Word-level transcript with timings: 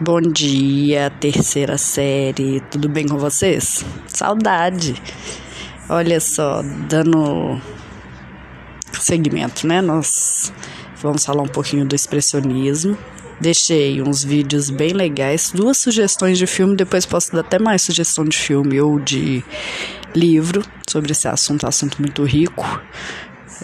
Bom 0.00 0.20
dia, 0.20 1.10
terceira 1.10 1.76
série, 1.76 2.60
tudo 2.70 2.88
bem 2.88 3.08
com 3.08 3.18
vocês? 3.18 3.84
Saudade! 4.06 4.94
Olha 5.88 6.20
só, 6.20 6.62
dando 6.88 7.60
segmento, 8.92 9.66
né? 9.66 9.82
Nós 9.82 10.52
vamos 11.02 11.24
falar 11.24 11.42
um 11.42 11.48
pouquinho 11.48 11.84
do 11.84 11.96
expressionismo. 11.96 12.96
Deixei 13.40 14.00
uns 14.00 14.22
vídeos 14.22 14.70
bem 14.70 14.92
legais, 14.92 15.50
duas 15.52 15.78
sugestões 15.78 16.38
de 16.38 16.46
filme, 16.46 16.76
depois 16.76 17.04
posso 17.04 17.32
dar 17.32 17.40
até 17.40 17.58
mais 17.58 17.82
sugestão 17.82 18.24
de 18.24 18.38
filme 18.38 18.80
ou 18.80 19.00
de 19.00 19.42
livro 20.14 20.62
sobre 20.88 21.10
esse 21.10 21.26
assunto, 21.26 21.66
assunto 21.66 22.00
muito 22.00 22.22
rico. 22.22 22.64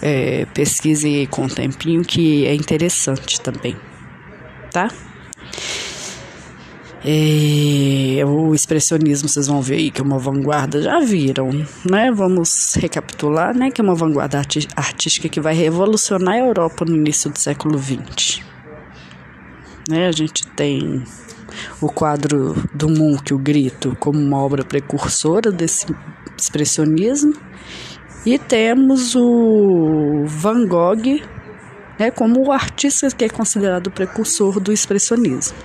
É, 0.03 0.47
pesquise 0.47 1.29
com 1.31 1.45
um 1.45 1.49
tempinho 1.49 2.03
que 2.03 2.45
é 2.45 2.53
interessante 2.57 3.41
também, 3.41 3.77
tá? 4.73 4.89
O 8.27 8.55
expressionismo, 8.55 9.29
vocês 9.29 9.47
vão 9.47 9.61
ver 9.61 9.77
aí 9.77 9.91
que 9.91 10.01
é 10.01 10.05
uma 10.05 10.19
vanguarda, 10.19 10.81
já 10.81 11.01
viram, 11.01 11.51
né? 11.89 12.11
Vamos 12.11 12.75
recapitular, 12.75 13.55
né? 13.55 13.71
Que 13.71 13.83
é 13.83 13.85
uma 13.85 13.95
vanguarda 13.95 14.39
arti 14.39 14.67
artística 14.75 15.29
que 15.29 15.41
vai 15.41 15.55
revolucionar 15.55 16.35
a 16.35 16.39
Europa 16.39 16.85
no 16.87 16.97
início 16.97 17.31
do 17.31 17.39
século 17.39 17.79
XX. 17.79 18.43
Né? 19.89 20.07
A 20.09 20.13
gente 20.13 20.47
tem 20.49 21.05
o 21.81 21.89
quadro 21.89 22.55
do 22.73 22.89
Munch, 22.89 23.35
o 23.35 23.39
Grito, 23.39 23.95
como 24.01 24.19
uma 24.19 24.39
obra 24.39 24.65
precursora 24.65 25.53
desse 25.53 25.87
expressionismo. 26.39 27.35
E 28.25 28.39
temos 28.39 29.15
o 29.15 30.25
Van 30.25 30.67
Gogh 30.67 31.21
né, 31.99 32.11
como 32.11 32.47
o 32.47 32.53
artista 32.53 33.09
que 33.11 33.27
é 33.27 33.29
considerado 33.29 33.91
precursor 33.91 34.59
do 34.59 34.73
expressionismo. 34.73 35.57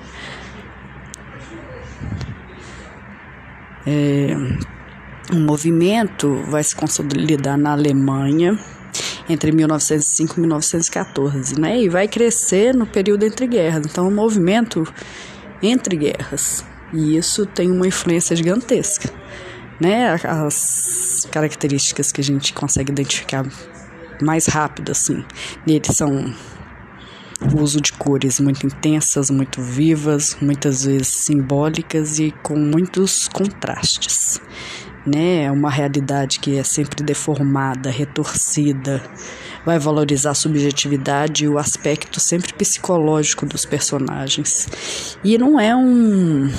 É, 3.92 4.36
o 5.34 5.40
movimento 5.40 6.36
vai 6.48 6.64
se 6.64 6.76
consolidar 6.76 7.58
na 7.58 7.72
Alemanha 7.72 8.56
entre 9.28 9.52
1905 9.52 10.36
e 10.38 10.40
1914, 10.42 11.60
né? 11.60 11.82
E 11.82 11.90
vai 11.90 12.08
crescer 12.08 12.76
no 12.76 12.86
período 12.86 13.26
entre 13.26 13.48
guerras. 13.48 13.88
Então, 13.88 14.08
o 14.08 14.12
movimento 14.12 14.88
entre 15.62 15.96
guerras. 15.98 16.64
E 16.94 17.18
isso 17.18 17.48
tem 17.48 17.72
uma 17.72 17.88
influência 17.88 18.36
gigantesca, 18.36 19.12
né? 19.80 20.16
As 20.24 21.28
características 21.32 22.12
que 22.12 22.22
a 22.22 22.24
gente 22.24 22.54
consegue 22.54 22.92
identificar 22.92 23.44
mais 24.22 24.46
rápido, 24.46 24.92
assim, 24.92 25.26
nele 25.66 25.86
são 25.92 26.32
o 27.42 27.62
uso 27.62 27.80
de 27.80 27.94
cores 27.94 28.40
muito 28.40 28.66
intensas, 28.66 29.30
muito 29.30 29.62
vivas, 29.62 30.38
muitas 30.42 30.84
vezes 30.84 31.08
simbólicas 31.08 32.20
e 32.20 32.32
com 32.44 32.56
muitos 32.56 33.28
contrastes. 33.28 34.42
Né? 35.06 35.44
É 35.44 35.52
uma 35.52 35.70
realidade 35.70 36.40
que 36.40 36.58
é 36.58 36.64
sempre 36.64 37.04
deformada, 37.04 37.90
retorcida, 37.90 39.02
vai 39.66 39.80
valorizar 39.80 40.32
a 40.32 40.36
subjetividade 40.36 41.46
e 41.46 41.48
o 41.48 41.58
aspecto 41.58 42.20
sempre 42.20 42.54
psicológico 42.54 43.46
dos 43.46 43.66
personagens. 43.66 45.18
E 45.24 45.38
não 45.38 45.60
é 45.60 45.76
um, 45.76 46.52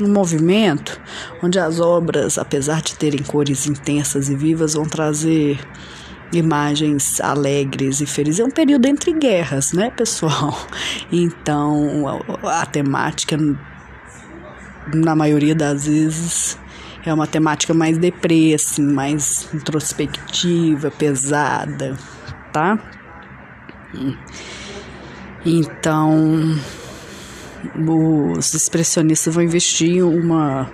um 0.00 0.08
movimento 0.08 1.00
onde 1.42 1.58
as 1.58 1.80
obras, 1.80 2.38
apesar 2.38 2.82
de 2.82 2.94
terem 2.94 3.22
cores 3.22 3.66
intensas 3.66 4.28
e 4.28 4.36
vivas, 4.36 4.74
vão 4.74 4.84
trazer 4.84 5.58
imagens 6.32 7.20
alegres 7.20 8.00
e 8.00 8.06
felizes. 8.06 8.40
É 8.40 8.44
um 8.44 8.50
período 8.50 8.86
entre 8.86 9.12
guerras, 9.12 9.72
né, 9.72 9.90
pessoal? 9.90 10.58
Então, 11.12 12.22
a, 12.44 12.62
a 12.62 12.66
temática, 12.66 13.36
na 14.94 15.16
maioria 15.16 15.54
das 15.54 15.86
vezes, 15.86 16.58
é 17.04 17.12
uma 17.12 17.26
temática 17.26 17.74
mais 17.74 17.98
deprê, 17.98 18.54
assim, 18.54 18.82
mais 18.82 19.48
introspectiva, 19.52 20.90
pesada, 20.90 21.96
tá? 22.52 22.78
Então, 25.44 26.56
os 27.86 28.54
expressionistas 28.54 29.34
vão 29.34 29.42
investir 29.42 30.04
uma 30.04 30.70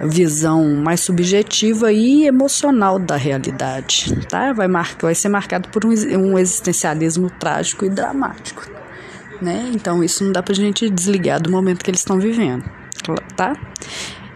visão 0.00 0.74
mais 0.76 1.00
subjetiva 1.00 1.92
e 1.92 2.26
emocional 2.26 2.98
da 2.98 3.16
realidade, 3.16 4.14
tá? 4.28 4.52
Vai, 4.52 4.68
marcar, 4.68 5.06
vai 5.06 5.14
ser 5.14 5.28
marcado 5.28 5.68
por 5.68 5.84
um, 5.84 5.90
um 5.90 6.38
existencialismo 6.38 7.30
trágico 7.30 7.84
e 7.84 7.88
dramático, 7.88 8.68
né? 9.40 9.70
Então 9.74 10.04
isso 10.04 10.24
não 10.24 10.32
dá 10.32 10.42
pra 10.42 10.54
gente 10.54 10.90
desligar 10.90 11.40
do 11.40 11.50
momento 11.50 11.82
que 11.82 11.90
eles 11.90 12.00
estão 12.00 12.18
vivendo, 12.18 12.64
tá? 13.34 13.56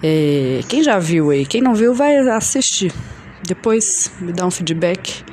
É, 0.03 0.60
quem 0.69 0.82
já 0.82 0.99
viu 0.99 1.31
aí, 1.31 1.44
quem 1.44 1.60
não 1.60 1.75
viu 1.75 1.94
vai 1.94 2.16
assistir, 2.16 2.93
depois 3.43 4.10
me 4.20 4.32
dá 4.32 4.47
um 4.47 4.50
feedback. 4.50 5.25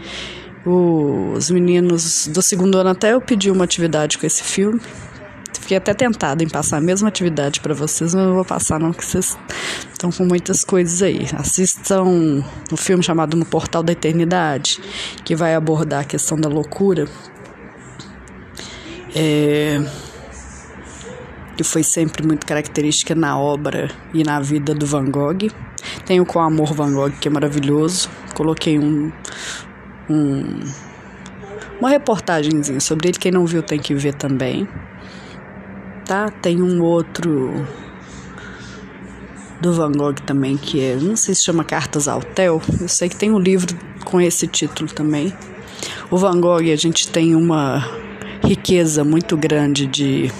Os 0.65 1.49
meninos 1.49 2.27
do 2.27 2.41
segundo 2.41 2.77
ano 2.77 2.89
até 2.89 3.13
eu 3.13 3.21
pedi 3.21 3.49
uma 3.49 3.63
atividade 3.63 4.17
com 4.17 4.25
esse 4.25 4.43
filme 4.43 4.81
Fiquei 5.67 5.75
até 5.75 5.93
tentada 5.93 6.41
em 6.41 6.47
passar 6.47 6.77
a 6.77 6.79
mesma 6.79 7.09
atividade 7.09 7.59
para 7.59 7.73
vocês, 7.73 8.15
mas 8.15 8.25
não 8.25 8.35
vou 8.35 8.45
passar 8.45 8.79
não, 8.79 8.93
porque 8.93 9.03
vocês 9.03 9.37
estão 9.91 10.09
com 10.09 10.23
muitas 10.23 10.63
coisas 10.63 11.01
aí. 11.01 11.27
Assistam 11.33 12.05
um 12.71 12.77
filme 12.77 13.03
chamado 13.03 13.35
No 13.35 13.45
Portal 13.45 13.83
da 13.83 13.91
Eternidade, 13.91 14.79
que 15.25 15.35
vai 15.35 15.53
abordar 15.55 16.03
a 16.03 16.05
questão 16.05 16.39
da 16.39 16.47
loucura. 16.47 17.05
É, 19.13 19.85
que 21.57 21.65
foi 21.65 21.83
sempre 21.83 22.25
muito 22.25 22.47
característica 22.47 23.13
na 23.13 23.37
obra 23.37 23.91
e 24.13 24.23
na 24.23 24.39
vida 24.39 24.73
do 24.73 24.85
Van 24.85 25.11
Gogh. 25.11 25.51
Tem 26.05 26.21
o 26.21 26.25
Com 26.25 26.39
Amor 26.39 26.73
Van 26.73 26.93
Gogh, 26.93 27.11
que 27.19 27.27
é 27.27 27.31
maravilhoso. 27.31 28.09
Coloquei 28.33 28.79
um, 28.79 29.11
um 30.09 30.61
uma 31.81 31.89
reportagemzinha 31.89 32.79
sobre 32.79 33.09
ele. 33.09 33.17
Quem 33.17 33.33
não 33.33 33.45
viu 33.45 33.61
tem 33.61 33.77
que 33.77 33.93
ver 33.93 34.13
também 34.13 34.65
tá? 36.07 36.29
Tem 36.29 36.61
um 36.61 36.81
outro 36.81 37.67
do 39.59 39.73
Van 39.73 39.91
Gogh 39.91 40.15
também 40.25 40.55
que 40.55 40.79
é, 40.79 40.95
não 40.95 41.15
sei 41.15 41.35
se 41.35 41.43
chama 41.43 41.63
Cartas 41.63 42.07
ao 42.07 42.21
Theo. 42.21 42.61
Eu 42.79 42.87
sei 42.87 43.09
que 43.09 43.15
tem 43.15 43.31
um 43.31 43.39
livro 43.39 43.75
com 44.05 44.21
esse 44.21 44.47
título 44.47 44.89
também. 44.89 45.33
O 46.09 46.17
Van 46.17 46.39
Gogh 46.39 46.71
a 46.71 46.75
gente 46.75 47.09
tem 47.09 47.35
uma 47.35 47.85
riqueza 48.41 49.03
muito 49.03 49.35
grande 49.35 49.85
de 49.85 50.31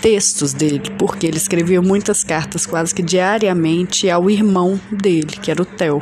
textos 0.00 0.52
dele, 0.52 0.82
porque 0.98 1.26
ele 1.26 1.36
escrevia 1.36 1.80
muitas 1.80 2.24
cartas 2.24 2.66
quase 2.66 2.94
que 2.94 3.02
diariamente 3.02 4.08
ao 4.08 4.30
irmão 4.30 4.80
dele, 4.90 5.28
que 5.28 5.50
era 5.50 5.62
o 5.62 5.64
Theo. 5.64 6.00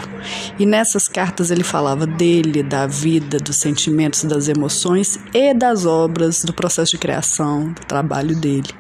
E 0.59 0.64
nessas 0.64 1.09
cartas 1.09 1.50
ele 1.50 1.64
falava 1.64 2.06
dele, 2.06 2.62
da 2.62 2.86
vida, 2.86 3.38
dos 3.38 3.56
sentimentos, 3.56 4.25
das 4.25 4.48
emoções 4.48 5.19
e 5.34 5.53
das 5.53 5.84
obras, 5.84 6.44
do 6.44 6.53
processo 6.53 6.92
de 6.92 6.98
criação, 6.98 7.72
do 7.72 7.84
trabalho 7.86 8.36
dele. 8.36 8.70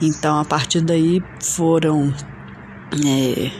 Então, 0.00 0.38
a 0.38 0.44
partir 0.44 0.80
daí 0.80 1.22
foram 1.40 2.12
é, 3.04 3.50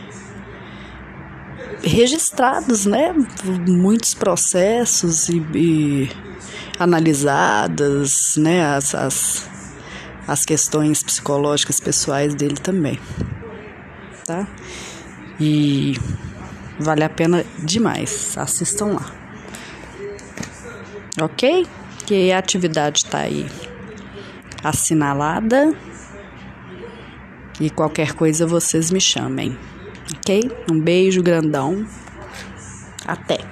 registrados, 1.83 2.85
né, 2.85 3.13
muitos 3.67 4.13
processos 4.13 5.29
e, 5.29 5.37
e 5.55 6.09
analisadas, 6.77 8.35
né, 8.37 8.65
as, 8.75 8.93
as 8.93 9.54
as 10.27 10.45
questões 10.45 11.03
psicológicas 11.03 11.79
pessoais 11.79 12.33
dele 12.33 12.55
também, 12.55 12.99
tá? 14.25 14.47
E 15.39 15.95
vale 16.79 17.03
a 17.03 17.09
pena 17.09 17.45
demais, 17.59 18.37
assistam 18.37 18.87
lá. 18.87 19.11
Ok? 21.21 21.65
Que 22.05 22.31
a 22.31 22.39
atividade 22.39 22.99
está 22.99 23.19
aí 23.19 23.49
assinalada 24.63 25.75
e 27.59 27.69
qualquer 27.69 28.13
coisa 28.13 28.47
vocês 28.47 28.91
me 28.91 28.99
chamem, 28.99 29.57
ok? 30.17 30.51
Um 30.71 30.79
beijo 30.79 31.21
grandão, 31.21 31.85
até! 33.05 33.44